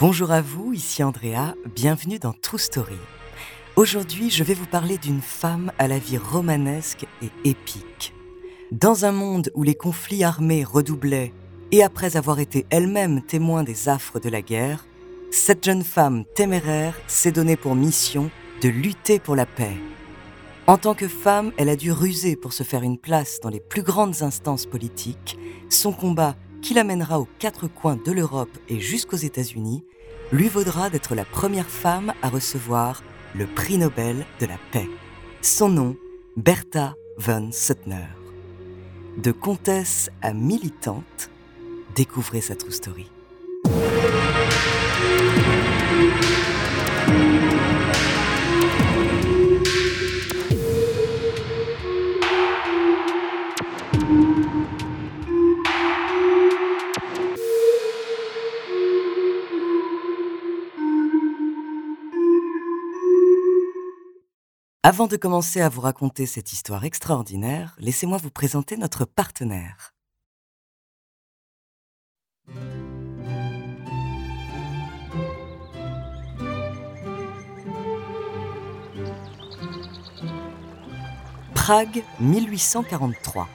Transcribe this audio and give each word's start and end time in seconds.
Bonjour 0.00 0.30
à 0.30 0.42
vous, 0.42 0.72
ici 0.72 1.02
Andrea, 1.02 1.56
bienvenue 1.74 2.20
dans 2.20 2.32
True 2.32 2.60
Story. 2.60 2.94
Aujourd'hui, 3.74 4.30
je 4.30 4.44
vais 4.44 4.54
vous 4.54 4.66
parler 4.66 4.96
d'une 4.96 5.20
femme 5.20 5.72
à 5.76 5.88
la 5.88 5.98
vie 5.98 6.18
romanesque 6.18 7.04
et 7.20 7.30
épique. 7.42 8.14
Dans 8.70 9.06
un 9.06 9.10
monde 9.10 9.50
où 9.54 9.64
les 9.64 9.74
conflits 9.74 10.22
armés 10.22 10.62
redoublaient, 10.62 11.32
et 11.72 11.82
après 11.82 12.16
avoir 12.16 12.38
été 12.38 12.64
elle-même 12.70 13.22
témoin 13.22 13.64
des 13.64 13.88
affres 13.88 14.20
de 14.20 14.28
la 14.28 14.40
guerre, 14.40 14.86
cette 15.32 15.64
jeune 15.64 15.82
femme 15.82 16.24
téméraire 16.36 16.94
s'est 17.08 17.32
donnée 17.32 17.56
pour 17.56 17.74
mission 17.74 18.30
de 18.62 18.68
lutter 18.68 19.18
pour 19.18 19.34
la 19.34 19.46
paix. 19.46 19.76
En 20.68 20.78
tant 20.78 20.94
que 20.94 21.08
femme, 21.08 21.50
elle 21.56 21.70
a 21.70 21.76
dû 21.76 21.90
ruser 21.90 22.36
pour 22.36 22.52
se 22.52 22.62
faire 22.62 22.84
une 22.84 22.98
place 22.98 23.40
dans 23.42 23.48
les 23.48 23.58
plus 23.58 23.82
grandes 23.82 24.22
instances 24.22 24.66
politiques. 24.66 25.36
Son 25.70 25.90
combat 25.90 26.36
qui 26.62 26.74
l'amènera 26.74 27.20
aux 27.20 27.28
quatre 27.38 27.68
coins 27.68 27.96
de 27.96 28.12
l'Europe 28.12 28.56
et 28.68 28.80
jusqu'aux 28.80 29.16
États-Unis, 29.16 29.84
lui 30.32 30.48
vaudra 30.48 30.90
d'être 30.90 31.14
la 31.14 31.24
première 31.24 31.68
femme 31.68 32.12
à 32.22 32.28
recevoir 32.28 33.02
le 33.34 33.46
prix 33.46 33.78
Nobel 33.78 34.26
de 34.40 34.46
la 34.46 34.58
paix. 34.72 34.88
Son 35.42 35.68
nom, 35.68 35.96
Bertha 36.36 36.94
von 37.16 37.50
Suttner. 37.52 38.06
De 39.16 39.32
comtesse 39.32 40.10
à 40.22 40.32
militante, 40.32 41.30
découvrez 41.94 42.40
sa 42.40 42.54
true 42.54 42.72
story. 42.72 43.10
Avant 64.84 65.08
de 65.08 65.16
commencer 65.16 65.60
à 65.60 65.68
vous 65.68 65.80
raconter 65.80 66.24
cette 66.24 66.52
histoire 66.52 66.84
extraordinaire, 66.84 67.74
laissez-moi 67.80 68.16
vous 68.16 68.30
présenter 68.30 68.76
notre 68.76 69.04
partenaire. 69.04 69.92
Prague, 81.54 82.04
1843. 82.20 83.48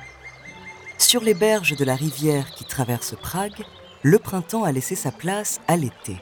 Sur 0.97 1.22
les 1.22 1.34
berges 1.34 1.78
de 1.78 1.85
la 1.85 1.95
rivière 1.95 2.51
qui 2.51 2.66
traverse 2.66 3.16
Prague, 3.16 3.63
le 4.01 4.19
printemps 4.19 4.66
a 4.66 4.73
laissé 4.73 4.95
sa 4.95 5.13
place 5.13 5.61
à 5.69 5.78
l'été. 5.78 6.17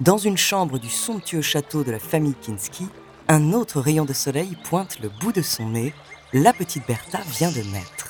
Dans 0.00 0.16
une 0.16 0.38
chambre 0.38 0.78
du 0.78 0.88
somptueux 0.88 1.42
château 1.42 1.84
de 1.84 1.90
la 1.90 1.98
famille 1.98 2.34
Kinski, 2.40 2.88
un 3.30 3.52
autre 3.52 3.80
rayon 3.80 4.04
de 4.04 4.12
soleil 4.12 4.56
pointe 4.64 4.98
le 4.98 5.08
bout 5.08 5.30
de 5.30 5.40
son 5.40 5.68
nez. 5.68 5.94
La 6.32 6.52
petite 6.52 6.84
Bertha 6.88 7.20
vient 7.28 7.52
de 7.52 7.60
naître. 7.60 8.08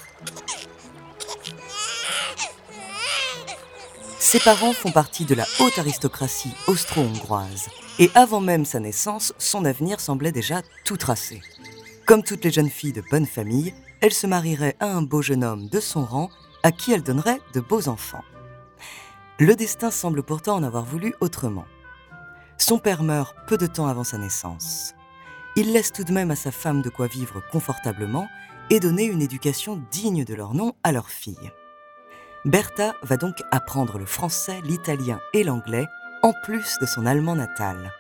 Ses 4.19 4.41
parents 4.41 4.73
font 4.73 4.93
partie 4.93 5.27
de 5.27 5.35
la 5.35 5.45
haute 5.59 5.79
aristocratie 5.79 6.55
austro-hongroise. 6.67 7.69
Et 7.99 8.11
avant 8.15 8.41
même 8.41 8.65
sa 8.65 8.81
naissance, 8.81 9.35
son 9.37 9.67
avenir 9.67 10.01
semblait 10.01 10.33
déjà 10.33 10.63
tout 10.87 10.97
tracé. 10.97 11.43
Comme 12.07 12.23
toutes 12.23 12.45
les 12.45 12.51
jeunes 12.51 12.71
filles 12.71 12.95
de 12.95 13.05
bonne 13.11 13.27
famille, 13.27 13.75
elle 14.01 14.15
se 14.15 14.27
marierait 14.27 14.77
à 14.81 14.87
un 14.87 15.03
beau 15.03 15.21
jeune 15.21 15.45
homme 15.45 15.69
de 15.69 15.81
son 15.81 16.03
rang 16.03 16.31
à 16.63 16.73
qui 16.73 16.93
elle 16.93 17.03
donnerait 17.03 17.43
de 17.53 17.61
beaux 17.61 17.89
enfants. 17.89 18.25
Le 19.39 19.55
destin 19.55 19.91
semble 19.91 20.23
pourtant 20.23 20.57
en 20.57 20.63
avoir 20.63 20.87
voulu 20.87 21.15
autrement. 21.21 21.67
Son 22.57 22.79
père 22.79 23.03
meurt 23.03 23.37
peu 23.47 23.59
de 23.59 23.67
temps 23.67 23.87
avant 23.87 24.05
sa 24.05 24.17
naissance 24.17 24.95
il 25.57 25.73
laisse 25.73 25.93
tout 25.93 26.05
de 26.05 26.13
même 26.13 26.31
à 26.31 26.37
sa 26.37 26.51
femme 26.51 26.83
de 26.83 26.91
quoi 26.91 27.07
vivre 27.07 27.43
confortablement 27.51 28.29
et 28.71 28.81
donner 28.81 29.05
une 29.05 29.23
éducation 29.23 29.83
digne 29.91 30.25
de 30.25 30.35
leur 30.35 30.55
nom 30.55 30.75
à 30.85 30.93
leur 30.93 31.11
fille. 31.11 31.51
Bertha 32.45 32.95
va 33.03 33.17
donc 33.17 33.35
apprendre 33.51 33.99
le 33.99 34.07
français, 34.07 34.61
l'italien 34.65 35.21
et 35.35 35.45
l'anglais, 35.45 35.87
en 36.23 36.33
plus 36.45 36.79
de 36.81 36.87
son 36.87 37.05
allemand 37.05 37.37
natal. 37.37 37.93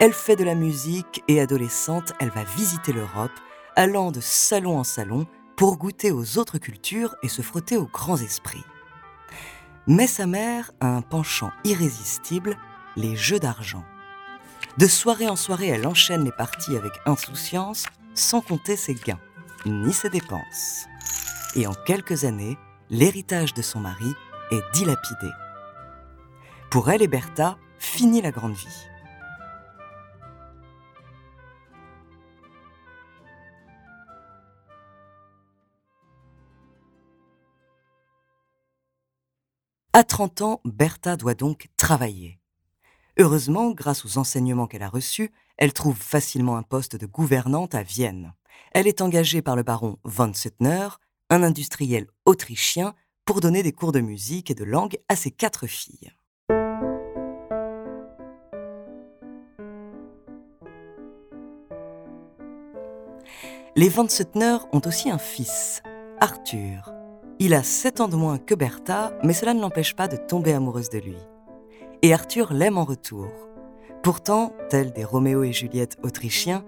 Elle 0.00 0.12
fait 0.12 0.36
de 0.36 0.44
la 0.44 0.54
musique 0.54 1.22
et 1.28 1.40
adolescente, 1.40 2.12
elle 2.18 2.30
va 2.30 2.44
visiter 2.44 2.92
l'Europe, 2.92 3.32
allant 3.74 4.10
de 4.10 4.20
salon 4.20 4.78
en 4.78 4.84
salon 4.84 5.26
pour 5.56 5.78
goûter 5.78 6.10
aux 6.10 6.38
autres 6.38 6.58
cultures 6.58 7.14
et 7.22 7.28
se 7.28 7.42
frotter 7.42 7.76
aux 7.76 7.86
grands 7.86 8.18
esprits. 8.18 8.64
Mais 9.86 10.06
sa 10.06 10.26
mère 10.26 10.72
a 10.80 10.88
un 10.88 11.02
penchant 11.02 11.52
irrésistible, 11.64 12.58
les 12.96 13.16
jeux 13.16 13.38
d'argent. 13.38 13.84
De 14.78 14.86
soirée 14.86 15.26
en 15.26 15.36
soirée, 15.36 15.68
elle 15.68 15.86
enchaîne 15.86 16.22
les 16.22 16.32
parties 16.32 16.76
avec 16.76 16.92
insouciance, 17.06 17.86
sans 18.14 18.42
compter 18.42 18.76
ses 18.76 18.92
gains, 18.92 19.20
ni 19.64 19.90
ses 19.90 20.10
dépenses. 20.10 20.84
Et 21.54 21.66
en 21.66 21.72
quelques 21.72 22.24
années, 22.24 22.58
l'héritage 22.90 23.54
de 23.54 23.62
son 23.62 23.80
mari 23.80 24.12
est 24.50 24.62
dilapidé. 24.74 25.30
Pour 26.70 26.90
elle 26.90 27.00
et 27.00 27.08
Bertha, 27.08 27.56
finit 27.78 28.20
la 28.20 28.32
grande 28.32 28.52
vie. 28.52 28.86
À 39.94 40.04
30 40.04 40.42
ans, 40.42 40.60
Bertha 40.66 41.16
doit 41.16 41.32
donc 41.32 41.68
travailler. 41.78 42.38
Heureusement, 43.18 43.70
grâce 43.70 44.04
aux 44.04 44.18
enseignements 44.18 44.66
qu'elle 44.66 44.82
a 44.82 44.90
reçus, 44.90 45.32
elle 45.56 45.72
trouve 45.72 45.96
facilement 45.96 46.58
un 46.58 46.62
poste 46.62 46.96
de 46.96 47.06
gouvernante 47.06 47.74
à 47.74 47.82
Vienne. 47.82 48.34
Elle 48.72 48.86
est 48.86 49.00
engagée 49.00 49.40
par 49.40 49.56
le 49.56 49.62
baron 49.62 49.96
von 50.04 50.34
Suttner, 50.34 50.88
un 51.30 51.42
industriel 51.42 52.08
autrichien, 52.26 52.94
pour 53.24 53.40
donner 53.40 53.62
des 53.62 53.72
cours 53.72 53.92
de 53.92 54.00
musique 54.00 54.50
et 54.50 54.54
de 54.54 54.64
langue 54.64 54.98
à 55.08 55.16
ses 55.16 55.30
quatre 55.30 55.66
filles. 55.66 56.12
Les 63.76 63.88
von 63.88 64.08
Suttner 64.10 64.58
ont 64.72 64.82
aussi 64.84 65.10
un 65.10 65.18
fils, 65.18 65.82
Arthur. 66.20 66.92
Il 67.38 67.54
a 67.54 67.62
sept 67.62 68.00
ans 68.02 68.08
de 68.08 68.16
moins 68.16 68.38
que 68.38 68.54
Bertha, 68.54 69.18
mais 69.22 69.32
cela 69.32 69.54
ne 69.54 69.60
l'empêche 69.60 69.96
pas 69.96 70.06
de 70.06 70.16
tomber 70.16 70.52
amoureuse 70.52 70.90
de 70.90 70.98
lui 70.98 71.16
et 72.02 72.12
Arthur 72.12 72.52
l'aime 72.52 72.78
en 72.78 72.84
retour. 72.84 73.28
Pourtant, 74.02 74.52
tels 74.70 74.92
des 74.92 75.04
Roméo 75.04 75.42
et 75.42 75.52
Juliette 75.52 75.96
autrichiens, 76.02 76.64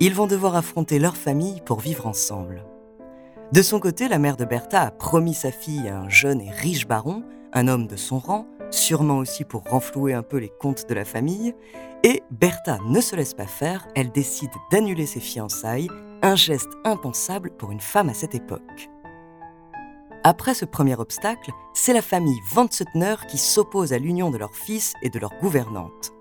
ils 0.00 0.14
vont 0.14 0.26
devoir 0.26 0.56
affronter 0.56 0.98
leur 0.98 1.16
famille 1.16 1.60
pour 1.64 1.80
vivre 1.80 2.06
ensemble. 2.06 2.64
De 3.52 3.62
son 3.62 3.80
côté, 3.80 4.08
la 4.08 4.18
mère 4.18 4.36
de 4.36 4.44
Bertha 4.44 4.82
a 4.82 4.90
promis 4.90 5.34
sa 5.34 5.50
fille 5.50 5.88
à 5.88 5.98
un 5.98 6.08
jeune 6.08 6.40
et 6.40 6.50
riche 6.50 6.86
baron, 6.86 7.22
un 7.52 7.68
homme 7.68 7.86
de 7.86 7.96
son 7.96 8.18
rang, 8.18 8.46
sûrement 8.70 9.18
aussi 9.18 9.44
pour 9.44 9.64
renflouer 9.64 10.14
un 10.14 10.22
peu 10.22 10.38
les 10.38 10.52
comptes 10.60 10.88
de 10.88 10.94
la 10.94 11.04
famille, 11.04 11.54
et 12.02 12.22
Bertha 12.30 12.78
ne 12.86 13.00
se 13.00 13.16
laisse 13.16 13.34
pas 13.34 13.46
faire, 13.46 13.86
elle 13.94 14.10
décide 14.10 14.50
d'annuler 14.70 15.06
ses 15.06 15.20
fiançailles 15.20 15.88
un 16.22 16.36
geste 16.36 16.70
impensable 16.84 17.50
pour 17.50 17.70
une 17.70 17.80
femme 17.80 18.08
à 18.08 18.14
cette 18.14 18.34
époque. 18.34 18.89
Après 20.22 20.52
ce 20.52 20.66
premier 20.66 20.96
obstacle, 20.96 21.50
c'est 21.72 21.94
la 21.94 22.02
famille 22.02 22.38
Van 22.52 22.66
Suttner 22.70 23.14
qui 23.26 23.38
s'oppose 23.38 23.94
à 23.94 23.98
l'union 23.98 24.30
de 24.30 24.36
leur 24.36 24.54
fils 24.54 24.92
et 25.02 25.08
de 25.08 25.18
leur 25.18 25.32
gouvernante. 25.40 26.12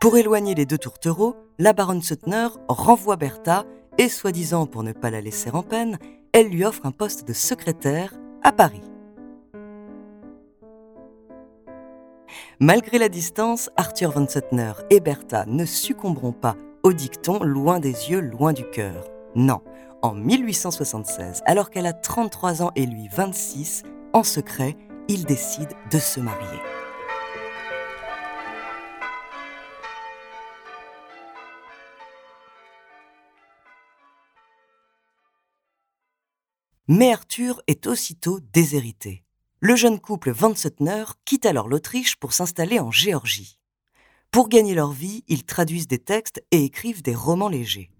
Pour 0.00 0.16
éloigner 0.16 0.54
les 0.54 0.66
deux 0.66 0.78
tourtereaux, 0.78 1.34
la 1.58 1.72
baronne 1.72 2.00
Suttner 2.02 2.46
renvoie 2.68 3.16
Bertha 3.16 3.64
et, 3.98 4.08
soi-disant 4.08 4.66
pour 4.66 4.84
ne 4.84 4.92
pas 4.92 5.10
la 5.10 5.20
laisser 5.20 5.50
en 5.50 5.64
peine, 5.64 5.98
elle 6.32 6.48
lui 6.48 6.64
offre 6.64 6.86
un 6.86 6.92
poste 6.92 7.26
de 7.26 7.32
secrétaire 7.32 8.14
à 8.44 8.52
Paris. 8.52 8.82
Malgré 12.60 12.98
la 12.98 13.08
distance, 13.08 13.68
Arthur 13.76 14.12
von 14.12 14.28
Suttner 14.28 14.72
et 14.90 15.00
Bertha 15.00 15.44
ne 15.46 15.64
succomberont 15.64 16.32
pas 16.32 16.54
au 16.84 16.92
dicton 16.92 17.42
loin 17.42 17.80
des 17.80 18.10
yeux, 18.10 18.20
loin 18.20 18.52
du 18.52 18.64
cœur. 18.70 19.08
Non, 19.34 19.60
en 20.02 20.14
1876, 20.14 21.42
alors 21.46 21.70
qu'elle 21.70 21.86
a 21.86 21.92
33 21.92 22.62
ans 22.62 22.72
et 22.76 22.86
lui 22.86 23.08
26, 23.08 23.82
en 24.12 24.22
secret, 24.22 24.76
ils 25.08 25.24
décident 25.24 25.76
de 25.90 25.98
se 25.98 26.20
marier. 26.20 26.60
Mais 36.88 37.12
Arthur 37.12 37.60
est 37.66 37.88
aussitôt 37.88 38.38
déshérité. 38.52 39.24
Le 39.58 39.74
jeune 39.74 39.98
couple 39.98 40.30
Van 40.30 40.54
Suttner 40.54 41.04
quitte 41.24 41.44
alors 41.44 41.68
l'Autriche 41.68 42.14
pour 42.16 42.32
s'installer 42.32 42.78
en 42.78 42.92
Géorgie. 42.92 43.58
Pour 44.30 44.48
gagner 44.48 44.74
leur 44.74 44.92
vie, 44.92 45.24
ils 45.26 45.44
traduisent 45.44 45.88
des 45.88 45.98
textes 45.98 46.44
et 46.52 46.62
écrivent 46.62 47.02
des 47.02 47.14
romans 47.14 47.48
légers. 47.48 47.90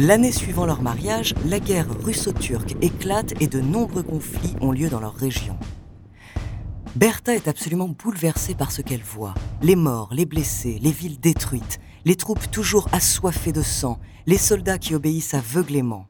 L'année 0.00 0.30
suivant 0.30 0.64
leur 0.64 0.80
mariage, 0.80 1.34
la 1.44 1.58
guerre 1.58 1.88
russo-turque 2.04 2.76
éclate 2.80 3.34
et 3.42 3.48
de 3.48 3.60
nombreux 3.60 4.04
conflits 4.04 4.54
ont 4.60 4.70
lieu 4.70 4.88
dans 4.88 5.00
leur 5.00 5.16
région. 5.16 5.58
Bertha 6.94 7.34
est 7.34 7.48
absolument 7.48 7.88
bouleversée 7.88 8.54
par 8.54 8.70
ce 8.70 8.80
qu'elle 8.80 9.02
voit. 9.02 9.34
Les 9.60 9.74
morts, 9.74 10.10
les 10.12 10.24
blessés, 10.24 10.78
les 10.80 10.92
villes 10.92 11.18
détruites, 11.18 11.80
les 12.04 12.14
troupes 12.14 12.48
toujours 12.52 12.86
assoiffées 12.92 13.50
de 13.50 13.60
sang, 13.60 13.98
les 14.28 14.38
soldats 14.38 14.78
qui 14.78 14.94
obéissent 14.94 15.34
aveuglément. 15.34 16.06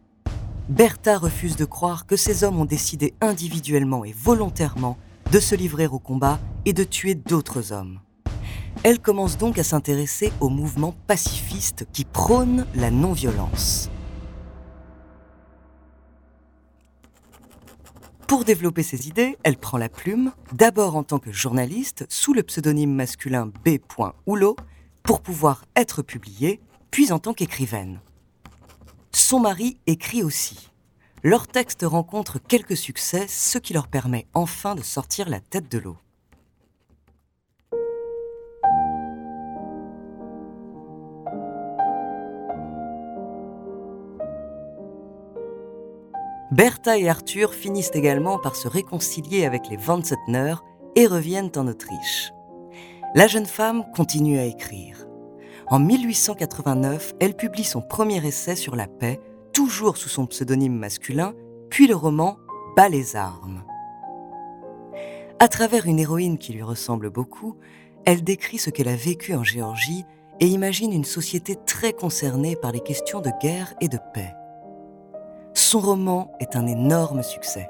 Bertha 0.68 1.16
refuse 1.16 1.56
de 1.56 1.64
croire 1.64 2.04
que 2.04 2.16
ces 2.16 2.44
hommes 2.44 2.60
ont 2.60 2.66
décidé 2.66 3.14
individuellement 3.22 4.04
et 4.04 4.12
volontairement 4.12 4.98
de 5.32 5.40
se 5.40 5.54
livrer 5.54 5.86
au 5.86 5.98
combat 5.98 6.38
et 6.66 6.74
de 6.74 6.84
tuer 6.84 7.14
d'autres 7.14 7.72
hommes. 7.72 8.00
Elle 8.84 9.00
commence 9.00 9.36
donc 9.36 9.58
à 9.58 9.64
s'intéresser 9.64 10.32
au 10.40 10.48
mouvement 10.48 10.94
pacifiste 11.08 11.86
qui 11.92 12.04
prône 12.04 12.64
la 12.76 12.90
non-violence. 12.90 13.90
Pour 18.28 18.44
développer 18.44 18.84
ses 18.84 19.08
idées, 19.08 19.36
elle 19.42 19.56
prend 19.56 19.78
la 19.78 19.88
plume, 19.88 20.32
d'abord 20.52 20.94
en 20.94 21.02
tant 21.02 21.18
que 21.18 21.32
journaliste 21.32 22.06
sous 22.08 22.34
le 22.34 22.42
pseudonyme 22.42 22.94
masculin 22.94 23.50
B. 23.64 23.78
Houlot, 24.26 24.54
pour 25.02 25.22
pouvoir 25.22 25.64
être 25.74 26.02
publiée, 26.02 26.60
puis 26.90 27.10
en 27.10 27.18
tant 27.18 27.34
qu'écrivaine. 27.34 28.00
Son 29.12 29.40
mari 29.40 29.78
écrit 29.86 30.22
aussi. 30.22 30.70
Leur 31.24 31.48
texte 31.48 31.82
rencontre 31.82 32.38
quelques 32.38 32.76
succès, 32.76 33.26
ce 33.28 33.58
qui 33.58 33.72
leur 33.72 33.88
permet 33.88 34.26
enfin 34.34 34.76
de 34.76 34.82
sortir 34.82 35.28
la 35.28 35.40
tête 35.40 35.70
de 35.70 35.78
l'eau. 35.78 35.96
Bertha 46.50 46.96
et 46.96 47.08
Arthur 47.08 47.52
finissent 47.52 47.90
également 47.92 48.38
par 48.38 48.56
se 48.56 48.68
réconcilier 48.68 49.44
avec 49.44 49.68
les 49.68 49.76
Van 49.76 50.02
Suttner 50.02 50.54
et 50.96 51.06
reviennent 51.06 51.52
en 51.56 51.66
Autriche. 51.66 52.32
La 53.14 53.26
jeune 53.26 53.46
femme 53.46 53.84
continue 53.94 54.38
à 54.38 54.44
écrire. 54.44 55.06
En 55.66 55.78
1889, 55.78 57.14
elle 57.20 57.36
publie 57.36 57.64
son 57.64 57.82
premier 57.82 58.26
essai 58.26 58.56
sur 58.56 58.76
la 58.76 58.86
paix, 58.86 59.20
toujours 59.52 59.98
sous 59.98 60.08
son 60.08 60.26
pseudonyme 60.26 60.76
masculin, 60.76 61.34
puis 61.68 61.86
le 61.86 61.94
roman 61.94 62.38
Bas 62.76 62.88
les 62.88 63.16
armes. 63.16 63.64
À 65.38 65.48
travers 65.48 65.86
une 65.86 65.98
héroïne 65.98 66.38
qui 66.38 66.52
lui 66.52 66.62
ressemble 66.62 67.10
beaucoup, 67.10 67.56
elle 68.06 68.24
décrit 68.24 68.58
ce 68.58 68.70
qu'elle 68.70 68.88
a 68.88 68.96
vécu 68.96 69.34
en 69.34 69.44
Géorgie 69.44 70.04
et 70.40 70.46
imagine 70.46 70.92
une 70.92 71.04
société 71.04 71.56
très 71.66 71.92
concernée 71.92 72.56
par 72.56 72.72
les 72.72 72.80
questions 72.80 73.20
de 73.20 73.30
guerre 73.42 73.74
et 73.80 73.88
de 73.88 73.98
paix. 74.14 74.32
Son 75.70 75.80
roman 75.80 76.32
est 76.40 76.56
un 76.56 76.66
énorme 76.66 77.22
succès. 77.22 77.68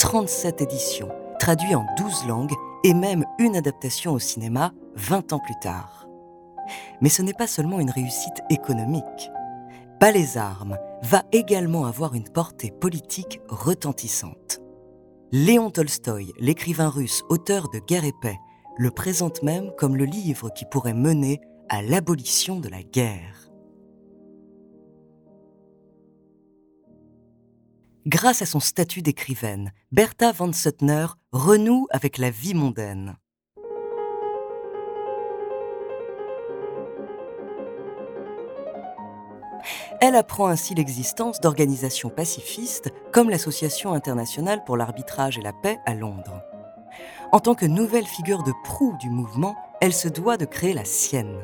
37 0.00 0.62
éditions, 0.62 1.10
traduit 1.38 1.76
en 1.76 1.86
12 1.96 2.26
langues 2.26 2.54
et 2.82 2.92
même 2.92 3.24
une 3.38 3.54
adaptation 3.54 4.14
au 4.14 4.18
cinéma 4.18 4.72
20 4.96 5.32
ans 5.32 5.38
plus 5.38 5.54
tard. 5.62 6.08
Mais 7.00 7.08
ce 7.08 7.22
n'est 7.22 7.32
pas 7.32 7.46
seulement 7.46 7.78
une 7.78 7.92
réussite 7.92 8.42
économique. 8.50 9.30
Pas 10.00 10.10
les 10.10 10.36
armes 10.36 10.76
va 11.04 11.22
également 11.30 11.86
avoir 11.86 12.14
une 12.14 12.28
portée 12.28 12.72
politique 12.72 13.40
retentissante. 13.48 14.60
Léon 15.30 15.70
Tolstoï, 15.70 16.32
l'écrivain 16.40 16.88
russe, 16.88 17.22
auteur 17.28 17.68
de 17.68 17.78
Guerre 17.78 18.06
et 18.06 18.14
paix, 18.20 18.40
le 18.76 18.90
présente 18.90 19.44
même 19.44 19.70
comme 19.78 19.96
le 19.96 20.04
livre 20.04 20.50
qui 20.50 20.64
pourrait 20.64 20.94
mener 20.94 21.40
à 21.68 21.80
l'abolition 21.80 22.58
de 22.58 22.68
la 22.68 22.82
guerre. 22.82 23.45
Grâce 28.06 28.40
à 28.40 28.46
son 28.46 28.60
statut 28.60 29.02
d'écrivaine, 29.02 29.72
Bertha 29.90 30.30
von 30.30 30.52
Suttner 30.52 31.06
renoue 31.32 31.88
avec 31.90 32.18
la 32.18 32.30
vie 32.30 32.54
mondaine. 32.54 33.16
Elle 40.00 40.14
apprend 40.14 40.46
ainsi 40.46 40.76
l'existence 40.76 41.40
d'organisations 41.40 42.10
pacifistes 42.10 42.92
comme 43.12 43.28
l'Association 43.28 43.92
internationale 43.92 44.62
pour 44.62 44.76
l'arbitrage 44.76 45.36
et 45.36 45.42
la 45.42 45.52
paix 45.52 45.80
à 45.84 45.94
Londres. 45.94 46.44
En 47.32 47.40
tant 47.40 47.56
que 47.56 47.66
nouvelle 47.66 48.06
figure 48.06 48.44
de 48.44 48.52
proue 48.62 48.96
du 49.00 49.10
mouvement, 49.10 49.56
elle 49.80 49.92
se 49.92 50.06
doit 50.06 50.36
de 50.36 50.44
créer 50.44 50.74
la 50.74 50.84
sienne. 50.84 51.40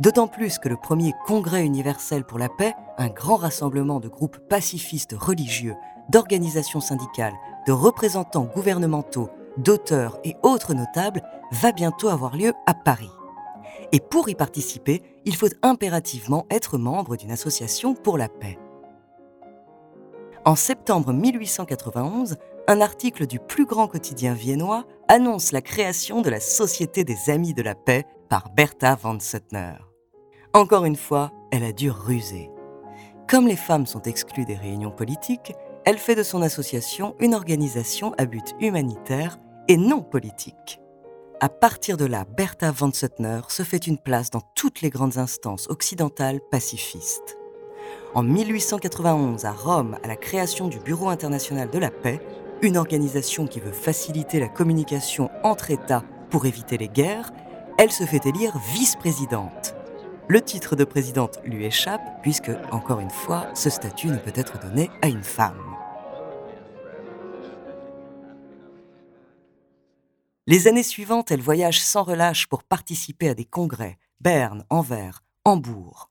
D'autant 0.00 0.28
plus 0.28 0.58
que 0.58 0.68
le 0.68 0.76
premier 0.76 1.14
Congrès 1.26 1.64
universel 1.64 2.24
pour 2.24 2.38
la 2.38 2.48
paix, 2.48 2.74
un 2.96 3.08
grand 3.08 3.36
rassemblement 3.36 4.00
de 4.00 4.08
groupes 4.08 4.38
pacifistes 4.48 5.14
religieux, 5.18 5.74
d'organisations 6.08 6.80
syndicales, 6.80 7.34
de 7.66 7.72
représentants 7.72 8.44
gouvernementaux, 8.44 9.30
d'auteurs 9.56 10.18
et 10.24 10.36
autres 10.42 10.74
notables, 10.74 11.22
va 11.52 11.72
bientôt 11.72 12.08
avoir 12.08 12.36
lieu 12.36 12.52
à 12.66 12.74
Paris. 12.74 13.10
Et 13.92 14.00
pour 14.00 14.28
y 14.28 14.34
participer, 14.34 15.02
il 15.24 15.34
faut 15.34 15.48
impérativement 15.62 16.46
être 16.50 16.78
membre 16.78 17.16
d'une 17.16 17.30
association 17.30 17.94
pour 17.94 18.18
la 18.18 18.28
paix. 18.28 18.58
En 20.44 20.54
septembre 20.56 21.12
1891, 21.12 22.36
un 22.68 22.80
article 22.80 23.26
du 23.26 23.38
plus 23.38 23.66
grand 23.66 23.88
quotidien 23.88 24.34
viennois 24.34 24.84
annonce 25.08 25.52
la 25.52 25.62
création 25.62 26.20
de 26.20 26.30
la 26.30 26.40
Société 26.40 27.02
des 27.04 27.30
Amis 27.30 27.54
de 27.54 27.62
la 27.62 27.74
Paix 27.74 28.06
par 28.28 28.50
Bertha 28.50 28.94
von 28.94 29.20
Suttner. 29.20 29.74
Encore 30.52 30.84
une 30.84 30.96
fois, 30.96 31.32
elle 31.50 31.64
a 31.64 31.72
dû 31.72 31.90
ruser. 31.90 32.50
Comme 33.28 33.46
les 33.46 33.56
femmes 33.56 33.86
sont 33.86 34.02
exclues 34.02 34.44
des 34.44 34.54
réunions 34.54 34.90
politiques, 34.90 35.52
elle 35.84 35.98
fait 35.98 36.14
de 36.14 36.22
son 36.22 36.42
association 36.42 37.14
une 37.20 37.34
organisation 37.34 38.14
à 38.18 38.26
but 38.26 38.54
humanitaire 38.60 39.38
et 39.68 39.76
non 39.76 40.02
politique. 40.02 40.80
À 41.40 41.48
partir 41.48 41.96
de 41.96 42.04
là, 42.04 42.24
Bertha 42.24 42.70
von 42.70 42.92
Suttner 42.92 43.40
se 43.48 43.62
fait 43.62 43.86
une 43.86 43.98
place 43.98 44.30
dans 44.30 44.42
toutes 44.54 44.80
les 44.80 44.90
grandes 44.90 45.18
instances 45.18 45.68
occidentales 45.68 46.40
pacifistes. 46.50 47.38
En 48.14 48.22
1891, 48.22 49.44
à 49.44 49.52
Rome, 49.52 49.98
à 50.02 50.08
la 50.08 50.16
création 50.16 50.68
du 50.68 50.80
Bureau 50.80 51.08
international 51.08 51.70
de 51.70 51.78
la 51.78 51.90
paix, 51.90 52.20
une 52.60 52.76
organisation 52.76 53.46
qui 53.46 53.60
veut 53.60 53.72
faciliter 53.72 54.40
la 54.40 54.48
communication 54.48 55.30
entre 55.44 55.70
États 55.70 56.02
pour 56.30 56.44
éviter 56.44 56.76
les 56.76 56.88
guerres, 56.88 57.32
elle 57.78 57.92
se 57.92 58.04
fait 58.04 58.26
élire 58.26 58.58
vice-présidente. 58.58 59.74
Le 60.26 60.42
titre 60.42 60.74
de 60.74 60.82
présidente 60.82 61.38
lui 61.44 61.64
échappe 61.64 62.20
puisque, 62.22 62.50
encore 62.72 62.98
une 62.98 63.08
fois, 63.08 63.46
ce 63.54 63.70
statut 63.70 64.08
ne 64.08 64.18
peut 64.18 64.32
être 64.34 64.58
donné 64.58 64.90
à 65.00 65.08
une 65.08 65.22
femme. 65.22 65.62
Les 70.48 70.66
années 70.66 70.82
suivantes, 70.82 71.30
elle 71.30 71.40
voyage 71.40 71.80
sans 71.80 72.02
relâche 72.02 72.48
pour 72.48 72.64
participer 72.64 73.28
à 73.28 73.34
des 73.34 73.44
congrès, 73.44 73.96
Berne, 74.20 74.64
Anvers, 74.70 75.22
Hambourg. 75.44 76.10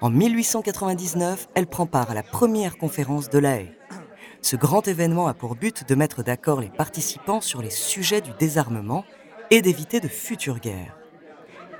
En 0.00 0.08
1899, 0.08 1.48
elle 1.54 1.66
prend 1.66 1.86
part 1.86 2.10
à 2.10 2.14
la 2.14 2.22
première 2.22 2.78
conférence 2.78 3.28
de 3.28 3.38
La 3.38 3.60
Haye. 3.60 3.76
Ce 4.46 4.54
grand 4.54 4.86
événement 4.86 5.26
a 5.26 5.34
pour 5.34 5.56
but 5.56 5.88
de 5.88 5.96
mettre 5.96 6.22
d'accord 6.22 6.60
les 6.60 6.68
participants 6.68 7.40
sur 7.40 7.62
les 7.62 7.70
sujets 7.70 8.20
du 8.20 8.30
désarmement 8.38 9.04
et 9.50 9.60
d'éviter 9.60 9.98
de 9.98 10.06
futures 10.06 10.60
guerres. 10.60 10.96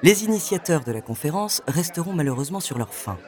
Les 0.02 0.24
initiateurs 0.24 0.82
de 0.82 0.90
la 0.90 1.00
conférence 1.00 1.62
resteront 1.68 2.12
malheureusement 2.12 2.58
sur 2.58 2.76
leur 2.76 2.92
faim. 2.92 3.18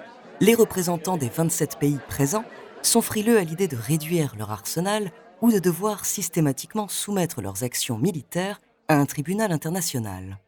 Les 0.41 0.57
représentants 0.57 1.17
des 1.17 1.29
27 1.29 1.79
pays 1.79 2.01
présents 2.09 2.43
sont 2.83 3.01
frileux 3.01 3.39
à 3.39 3.45
l'idée 3.45 3.69
de 3.69 3.77
réduire 3.77 4.35
leur 4.37 4.51
arsenal 4.51 5.13
ou 5.41 5.53
de 5.53 5.61
devoir 5.61 6.05
systématiquement 6.05 6.89
soumettre 6.89 7.41
leurs 7.41 7.63
actions 7.63 7.97
militaires 7.97 8.61
à 8.89 8.97
un 8.97 9.07
tribunal 9.07 9.53
international. 9.53 10.41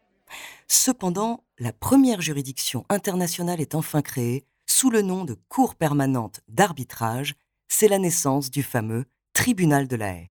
Cependant, 0.67 1.45
la 1.61 1.73
première 1.73 2.23
juridiction 2.23 2.85
internationale 2.89 3.61
est 3.61 3.77
enfin 3.77 4.03
créée 4.03 4.45
sous 4.67 4.91
le 4.91 5.03
nom 5.03 5.25
de 5.25 5.37
Cour 5.49 5.77
permanente 5.77 6.41
d'arbitrage, 6.49 7.37
c'est 7.73 7.89
la 7.89 7.99
naissance 7.99 8.51
du 8.51 8.63
fameux 8.63 9.05
Tribunal 9.33 9.87
de 9.87 9.97
la 9.97 10.09
Haye. 10.13 10.29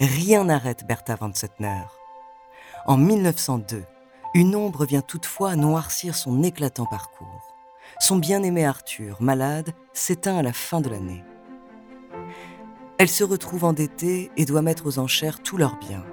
Rien 0.00 0.44
n'arrête 0.44 0.86
Bertha 0.86 1.16
von 1.16 1.34
Suttner. 1.34 1.82
En 2.86 2.96
1902, 2.96 3.82
une 4.34 4.54
ombre 4.54 4.86
vient 4.86 5.02
toutefois 5.02 5.56
noircir 5.56 6.14
son 6.14 6.42
éclatant 6.44 6.86
parcours. 6.86 7.56
Son 7.98 8.16
bien-aimé 8.16 8.64
Arthur, 8.64 9.20
malade, 9.20 9.74
s'éteint 9.92 10.38
à 10.38 10.42
la 10.42 10.52
fin 10.52 10.80
de 10.80 10.88
l'année. 10.88 11.24
Elle 12.96 13.08
se 13.08 13.24
retrouve 13.24 13.64
endettée 13.64 14.30
et 14.36 14.44
doit 14.44 14.62
mettre 14.62 14.86
aux 14.86 14.98
enchères 15.00 15.42
tous 15.42 15.56
leurs 15.56 15.76
biens. 15.78 16.04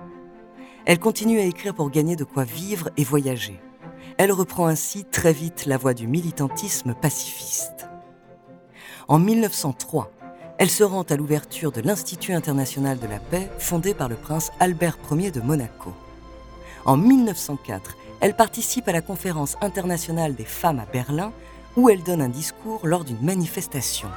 Elle 0.89 1.00
continue 1.00 1.41
à 1.41 1.44
écrire 1.44 1.74
pour 1.74 1.89
gagner 1.89 2.15
de 2.15 2.24
quoi 2.24 2.46
vivre 2.46 2.91
et 2.96 3.03
voyager. 3.03 3.60
Elle 4.17 4.32
reprend 4.32 4.67
ainsi 4.67 5.03
très 5.03 5.34
vite 5.34 5.65
la 5.65 5.75
voie 5.75 5.94
du 5.94 6.08
militantisme 6.08 6.94
pacifiste. 6.94 7.89
En 9.10 9.20
1903, 9.20 10.10
elle 10.58 10.70
se 10.70 10.86
rend 10.86 11.01
à 11.01 11.17
l'ouverture 11.17 11.74
de 11.74 11.82
l'Institut 11.82 12.32
international 12.32 13.00
de 13.00 13.08
la 13.08 13.20
paix 13.20 13.50
fondé 13.60 13.94
par 13.94 14.08
le 14.08 14.15
prince 14.15 14.50
Albert 14.62 14.98
Ier 15.12 15.29
de 15.29 15.41
Monaco. 15.41 15.91
En 16.86 16.96
1904, 16.96 17.98
elle 18.22 18.38
participe 18.38 18.88
à 18.88 18.94
la 18.94 19.01
conférence 19.01 19.58
internationale 19.60 20.36
des 20.36 20.46
femmes 20.46 20.79
à 20.79 20.86
Berlin 20.86 21.34
où 21.75 21.89
elle 21.89 22.01
donne 22.01 22.22
un 22.22 22.29
discours 22.29 22.88
lors 22.88 23.03
d'une 23.03 23.22
manifestation. 23.22 24.08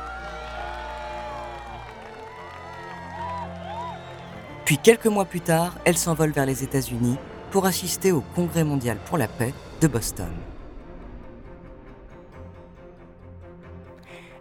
Puis 4.71 4.79
quelques 4.79 5.07
mois 5.07 5.25
plus 5.25 5.41
tard, 5.41 5.77
elle 5.85 5.99
s'envole 5.99 6.31
vers 6.31 6.47
les 6.47 6.63
États-Unis 6.63 7.17
pour 7.51 7.67
assister 7.67 8.13
au 8.13 8.23
Congrès 8.37 8.63
mondial 8.63 8.99
pour 9.05 9.19
la 9.19 9.27
paix 9.27 9.53
de 9.81 9.89
Boston. 9.89 10.31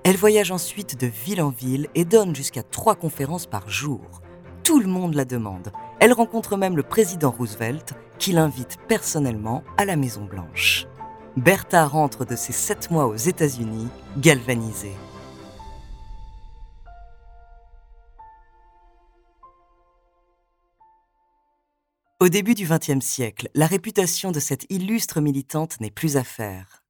Elle 0.03 0.17
voyage 0.17 0.51
ensuite 0.51 1.01
de 1.01 1.07
ville 1.07 1.41
en 1.41 1.50
ville 1.50 1.88
et 1.95 2.05
donne 2.05 2.36
jusqu'à 2.36 2.62
trois 2.62 2.93
conférences 2.93 3.48
par 3.48 3.67
jour. 3.71 4.21
Tout 4.63 4.79
le 4.79 4.86
monde 4.86 5.15
la 5.15 5.25
demande. 5.25 5.71
Elle 6.00 6.13
rencontre 6.13 6.57
même 6.57 6.77
le 6.77 6.83
président 6.83 7.31
Roosevelt, 7.31 7.95
qui 8.19 8.31
l'invite 8.31 8.77
personnellement 8.88 9.63
à 9.77 9.86
la 9.86 9.95
Maison 9.95 10.25
Blanche. 10.25 10.86
Bertha 11.38 11.88
rentre 11.88 12.24
de 12.24 12.36
ses 12.36 12.53
sept 12.53 12.91
mois 12.91 13.07
aux 13.07 13.15
États-Unis 13.15 13.88
galvanisée. 14.15 14.95
Au 22.22 22.28
début 22.28 22.54
du 22.54 22.68
XXe 22.68 23.00
siècle, 23.00 23.48
la 23.56 23.66
réputation 23.66 24.34
de 24.34 24.42
cette 24.42 24.66
illustre 24.70 25.22
militante 25.22 25.80
n'est 25.80 25.90
plus 25.90 26.18
à 26.18 26.26
faire. 26.26 26.84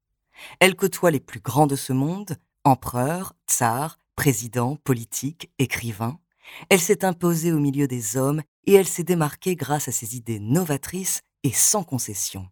Elle 0.59 0.75
côtoie 0.75 1.11
les 1.11 1.19
plus 1.19 1.39
grands 1.39 1.67
de 1.67 1.75
ce 1.75 1.93
monde, 1.93 2.37
empereurs, 2.63 3.35
tsars, 3.47 3.99
présidents, 4.15 4.77
politiques, 4.77 5.51
écrivains. 5.59 6.19
Elle 6.69 6.79
s'est 6.79 7.05
imposée 7.05 7.51
au 7.51 7.59
milieu 7.59 7.87
des 7.87 8.17
hommes 8.17 8.41
et 8.65 8.73
elle 8.73 8.87
s'est 8.87 9.03
démarquée 9.03 9.55
grâce 9.55 9.87
à 9.87 9.91
ses 9.91 10.15
idées 10.15 10.39
novatrices 10.39 11.21
et 11.43 11.51
sans 11.51 11.83
concession. 11.83 12.49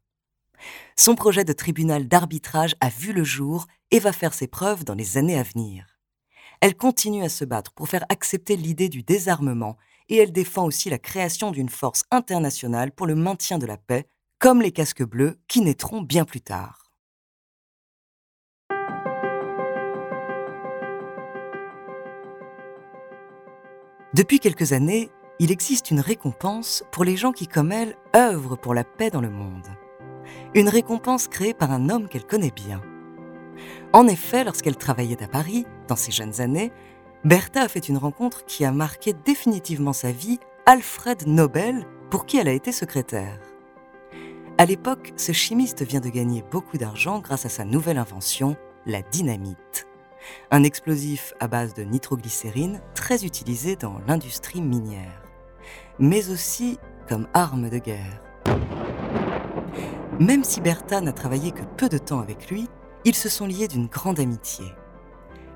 Son 0.95 1.15
projet 1.15 1.43
de 1.43 1.53
tribunal 1.53 2.07
d'arbitrage 2.07 2.75
a 2.79 2.89
vu 2.89 3.11
le 3.11 3.23
jour 3.23 3.65
et 3.89 3.97
va 3.97 4.13
faire 4.13 4.35
ses 4.35 4.47
preuves 4.47 4.83
dans 4.83 4.93
les 4.93 5.17
années 5.17 5.39
à 5.39 5.41
venir. 5.41 5.97
Elle 6.61 6.77
continue 6.77 7.23
à 7.23 7.29
se 7.29 7.43
battre 7.43 7.73
pour 7.73 7.89
faire 7.89 8.05
accepter 8.09 8.55
l'idée 8.55 8.89
du 8.89 9.01
désarmement 9.01 9.77
et 10.09 10.17
elle 10.17 10.31
défend 10.31 10.65
aussi 10.65 10.89
la 10.89 10.99
création 10.99 11.51
d'une 11.51 11.69
force 11.69 12.03
internationale 12.11 12.91
pour 12.91 13.07
le 13.07 13.15
maintien 13.15 13.57
de 13.57 13.65
la 13.65 13.77
paix, 13.77 14.07
comme 14.39 14.61
les 14.61 14.71
casques 14.71 15.03
bleus 15.03 15.37
qui 15.47 15.61
naîtront 15.61 16.01
bien 16.01 16.25
plus 16.25 16.41
tard. 16.41 16.87
Depuis 24.13 24.39
quelques 24.39 24.73
années, 24.73 25.11
il 25.39 25.51
existe 25.51 25.91
une 25.91 25.99
récompense 25.99 26.83
pour 26.91 27.03
les 27.03 27.15
gens 27.15 27.31
qui, 27.31 27.47
comme 27.47 27.71
elle, 27.71 27.95
œuvrent 28.15 28.57
pour 28.57 28.73
la 28.73 28.83
paix 28.83 29.11
dans 29.11 29.21
le 29.21 29.29
monde. 29.29 29.67
Une 30.55 30.69
récompense 30.69 31.27
créée 31.27 31.53
par 31.53 31.71
un 31.71 31.89
homme 31.89 32.07
qu'elle 32.07 32.25
connaît 32.25 32.51
bien. 32.51 32.81
En 33.93 34.07
effet, 34.07 34.43
lorsqu'elle 34.43 34.77
travaillait 34.77 35.21
à 35.21 35.27
Paris, 35.27 35.65
dans 35.87 35.95
ses 35.95 36.11
jeunes 36.11 36.41
années, 36.41 36.71
Bertha 37.23 37.63
a 37.63 37.67
fait 37.67 37.89
une 37.89 37.97
rencontre 37.97 38.45
qui 38.45 38.63
a 38.63 38.71
marqué 38.71 39.13
définitivement 39.13 39.93
sa 39.93 40.11
vie, 40.11 40.39
Alfred 40.65 41.27
Nobel, 41.27 41.85
pour 42.09 42.25
qui 42.25 42.37
elle 42.37 42.47
a 42.47 42.53
été 42.53 42.71
secrétaire. 42.71 43.39
À 44.59 44.65
l'époque, 44.65 45.13
ce 45.17 45.31
chimiste 45.31 45.83
vient 45.83 45.99
de 45.99 46.09
gagner 46.09 46.43
beaucoup 46.51 46.77
d'argent 46.77 47.19
grâce 47.19 47.45
à 47.45 47.49
sa 47.49 47.65
nouvelle 47.65 47.97
invention, 47.97 48.55
la 48.85 49.01
dynamite. 49.01 49.87
Un 50.51 50.63
explosif 50.63 51.33
à 51.39 51.47
base 51.47 51.73
de 51.73 51.83
nitroglycérine 51.83 52.81
très 52.93 53.25
utilisé 53.25 53.75
dans 53.75 53.99
l'industrie 54.07 54.61
minière, 54.61 55.23
mais 55.99 56.29
aussi 56.29 56.79
comme 57.09 57.27
arme 57.33 57.69
de 57.69 57.77
guerre. 57.77 58.21
Même 60.19 60.43
si 60.43 60.61
Bertha 60.61 61.01
n'a 61.01 61.13
travaillé 61.13 61.51
que 61.51 61.63
peu 61.77 61.89
de 61.89 61.97
temps 61.97 62.19
avec 62.19 62.49
lui, 62.49 62.67
ils 63.05 63.15
se 63.15 63.29
sont 63.29 63.45
liés 63.45 63.67
d'une 63.67 63.87
grande 63.87 64.19
amitié. 64.19 64.65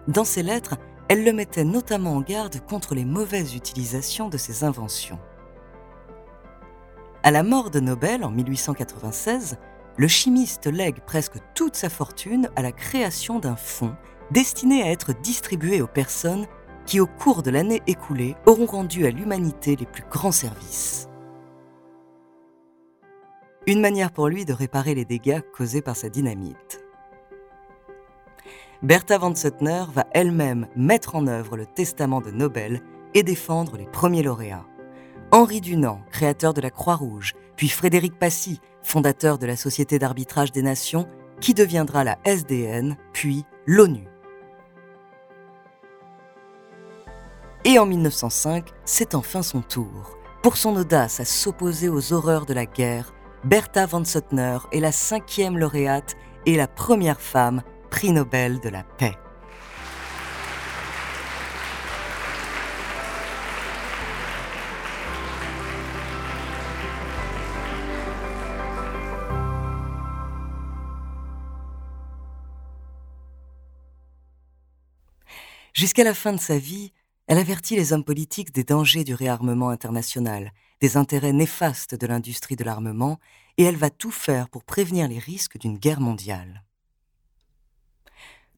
Dans 0.07 0.23
ses 0.23 0.43
lettres, 0.43 0.77
elle 1.11 1.25
le 1.25 1.33
mettait 1.33 1.65
notamment 1.65 2.13
en 2.13 2.21
garde 2.21 2.61
contre 2.61 2.95
les 2.95 3.03
mauvaises 3.03 3.53
utilisations 3.53 4.29
de 4.29 4.37
ses 4.37 4.63
inventions. 4.63 5.19
À 7.21 7.31
la 7.31 7.43
mort 7.43 7.69
de 7.69 7.81
Nobel 7.81 8.23
en 8.23 8.31
1896, 8.31 9.57
le 9.97 10.07
chimiste 10.07 10.67
lègue 10.67 11.01
presque 11.05 11.35
toute 11.53 11.75
sa 11.75 11.89
fortune 11.89 12.49
à 12.55 12.61
la 12.61 12.71
création 12.71 13.39
d'un 13.39 13.57
fonds 13.57 13.93
destiné 14.31 14.83
à 14.83 14.89
être 14.89 15.11
distribué 15.21 15.81
aux 15.81 15.87
personnes 15.87 16.45
qui, 16.85 17.01
au 17.01 17.07
cours 17.07 17.43
de 17.43 17.51
l'année 17.51 17.81
écoulée, 17.87 18.37
auront 18.45 18.65
rendu 18.65 19.05
à 19.05 19.11
l'humanité 19.11 19.75
les 19.75 19.87
plus 19.87 20.05
grands 20.09 20.31
services. 20.31 21.09
Une 23.67 23.81
manière 23.81 24.13
pour 24.13 24.29
lui 24.29 24.45
de 24.45 24.53
réparer 24.53 24.95
les 24.95 25.03
dégâts 25.03 25.41
causés 25.57 25.81
par 25.81 25.97
sa 25.97 26.07
dynamite. 26.07 26.80
Bertha 28.83 29.19
von 29.19 29.35
Suttner 29.35 29.83
va 29.93 30.07
elle-même 30.11 30.67
mettre 30.75 31.13
en 31.13 31.27
œuvre 31.27 31.55
le 31.55 31.67
testament 31.67 32.19
de 32.19 32.31
Nobel 32.31 32.81
et 33.13 33.21
défendre 33.21 33.77
les 33.77 33.85
premiers 33.85 34.23
lauréats. 34.23 34.65
Henri 35.31 35.61
Dunant, 35.61 36.01
créateur 36.11 36.55
de 36.55 36.61
la 36.61 36.71
Croix-Rouge, 36.71 37.35
puis 37.55 37.69
Frédéric 37.69 38.17
Passy, 38.17 38.59
fondateur 38.81 39.37
de 39.37 39.45
la 39.45 39.55
Société 39.55 39.99
d'arbitrage 39.99 40.51
des 40.51 40.63
nations, 40.63 41.07
qui 41.39 41.53
deviendra 41.53 42.03
la 42.03 42.17
SDN, 42.25 42.97
puis 43.13 43.45
l'ONU. 43.67 44.07
Et 47.65 47.77
en 47.77 47.85
1905, 47.85 48.67
c'est 48.83 49.13
enfin 49.13 49.43
son 49.43 49.61
tour. 49.61 50.17
Pour 50.41 50.57
son 50.57 50.75
audace 50.75 51.19
à 51.19 51.25
s'opposer 51.25 51.87
aux 51.87 52.13
horreurs 52.13 52.47
de 52.47 52.55
la 52.55 52.65
guerre, 52.65 53.13
Bertha 53.43 53.85
von 53.85 54.03
Suttner 54.03 54.57
est 54.71 54.79
la 54.79 54.91
cinquième 54.91 55.59
lauréate 55.59 56.15
et 56.47 56.57
la 56.57 56.67
première 56.67 57.21
femme 57.21 57.61
prix 57.91 58.11
Nobel 58.11 58.59
de 58.61 58.69
la 58.69 58.83
paix. 58.83 59.15
Jusqu'à 75.73 76.03
la 76.03 76.13
fin 76.13 76.33
de 76.33 76.39
sa 76.39 76.57
vie, 76.57 76.93
elle 77.27 77.37
avertit 77.37 77.75
les 77.75 77.93
hommes 77.93 78.03
politiques 78.03 78.53
des 78.53 78.63
dangers 78.63 79.03
du 79.03 79.13
réarmement 79.13 79.69
international, 79.69 80.53
des 80.79 80.97
intérêts 80.97 81.33
néfastes 81.33 81.95
de 81.95 82.07
l'industrie 82.07 82.55
de 82.55 82.63
l'armement, 82.63 83.19
et 83.57 83.63
elle 83.63 83.77
va 83.77 83.89
tout 83.89 84.11
faire 84.11 84.49
pour 84.49 84.63
prévenir 84.63 85.07
les 85.07 85.19
risques 85.19 85.57
d'une 85.57 85.77
guerre 85.77 86.01
mondiale. 86.01 86.63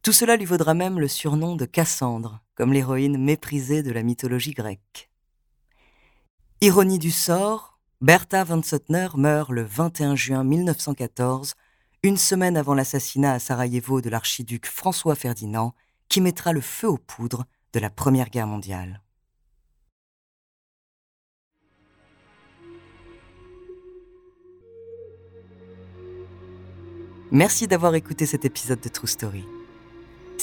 Tout 0.04 0.12
cela 0.12 0.36
lui 0.36 0.44
vaudra 0.44 0.74
même 0.74 1.00
le 1.00 1.08
surnom 1.08 1.56
de 1.56 1.64
Cassandre, 1.64 2.44
comme 2.56 2.74
l'héroïne 2.74 3.18
méprisée 3.18 3.84
de 3.84 3.92
la 3.92 4.04
mythologie 4.04 4.52
grecque. 4.52 5.10
Ironie 6.60 7.00
du 7.00 7.10
sort, 7.10 7.80
Bertha 8.02 8.44
von 8.44 8.62
Suttner 8.62 9.08
meurt 9.16 9.50
le 9.50 9.64
21 9.64 10.18
juin 10.18 10.44
1914, 10.44 11.54
une 12.04 12.18
semaine 12.18 12.58
avant 12.58 12.74
l'assassinat 12.74 13.32
à 13.32 13.40
Sarajevo 13.40 14.02
de 14.02 14.10
l'archiduc 14.10 14.66
François 14.66 15.16
Ferdinand, 15.16 15.74
qui 16.10 16.20
mettra 16.20 16.52
le 16.52 16.60
feu 16.60 16.90
aux 16.90 16.98
poudres 16.98 17.46
de 17.72 17.80
la 17.80 17.90
Première 17.90 18.30
Guerre 18.30 18.48
mondiale. 18.48 19.02
Merci 27.32 27.68
d'avoir 27.68 27.96
écouté 27.96 28.26
cet 28.26 28.44
épisode 28.44 28.82
de 28.82 28.90
True 28.90 29.08
Story. 29.08 29.46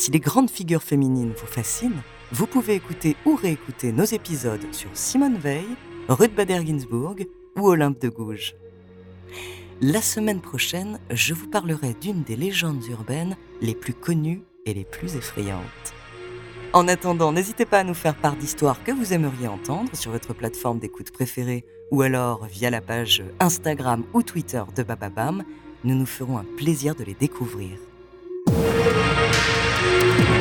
Si 0.00 0.11
les 0.11 0.19
grandes 0.19 0.49
figures 0.49 0.83
féminines 0.83 1.35
vous 1.37 1.47
fascinent, 1.47 2.00
vous 2.33 2.47
pouvez 2.47 2.75
écouter 2.75 3.16
ou 3.26 3.37
réécouter 3.37 3.92
nos 3.92 4.07
épisodes 4.07 4.73
sur 4.73 4.88
Simone 4.95 5.37
Veil, 5.37 5.66
Ruth 6.09 6.35
Bader 6.35 6.64
Ginsburg 6.64 7.16
ou 7.59 7.69
Olympe 7.69 8.00
de 8.00 8.09
Gouges. 8.09 8.54
La 9.83 10.00
semaine 10.00 10.40
prochaine, 10.40 10.99
je 11.11 11.35
vous 11.35 11.49
parlerai 11.49 11.95
d'une 12.00 12.23
des 12.23 12.37
légendes 12.37 12.83
urbaines 12.87 13.37
les 13.61 13.75
plus 13.75 13.92
connues 13.92 14.40
et 14.64 14.73
les 14.73 14.87
plus 14.87 15.16
effrayantes. 15.16 15.92
En 16.73 16.88
attendant, 16.88 17.30
n'hésitez 17.30 17.66
pas 17.66 17.80
à 17.80 17.85
nous 17.85 17.92
faire 17.92 18.16
part 18.16 18.37
d'histoires 18.37 18.83
que 18.83 18.92
vous 18.92 19.12
aimeriez 19.12 19.49
entendre 19.49 19.95
sur 19.95 20.12
votre 20.12 20.33
plateforme 20.33 20.78
d'écoute 20.78 21.11
préférée 21.11 21.66
ou 21.90 22.00
alors 22.00 22.47
via 22.47 22.71
la 22.71 22.80
page 22.80 23.23
Instagram 23.38 24.04
ou 24.14 24.23
Twitter 24.23 24.62
de 24.75 24.83
Bababam. 24.83 25.45
Nous 25.85 25.95
nous 25.95 26.07
ferons 26.07 26.38
un 26.38 26.47
plaisir 26.57 26.95
de 26.95 27.04
les 27.04 27.12
découvrir. 27.12 27.76
Thank 29.80 30.28
you. 30.28 30.39